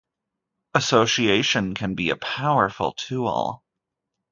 [0.73, 3.63] Association can be a powerful tool.